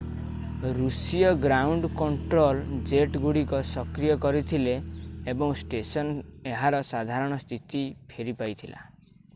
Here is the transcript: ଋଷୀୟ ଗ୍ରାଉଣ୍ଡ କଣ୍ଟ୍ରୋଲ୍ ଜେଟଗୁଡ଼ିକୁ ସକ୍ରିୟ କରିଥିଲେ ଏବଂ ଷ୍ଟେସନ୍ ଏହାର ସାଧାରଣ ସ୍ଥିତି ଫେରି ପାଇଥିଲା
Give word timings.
ଋଷୀୟ 0.77 1.19
ଗ୍ରାଉଣ୍ଡ 1.41 1.89
କଣ୍ଟ୍ରୋଲ୍ 1.99 2.61
ଜେଟଗୁଡ଼ିକୁ 2.91 3.59
ସକ୍ରିୟ 3.73 4.15
କରିଥିଲେ 4.25 4.73
ଏବଂ 5.35 5.53
ଷ୍ଟେସନ୍ 5.63 6.11
ଏହାର 6.55 6.83
ସାଧାରଣ 6.93 7.43
ସ୍ଥିତି 7.45 7.85
ଫେରି 8.15 8.35
ପାଇଥିଲା 8.41 8.83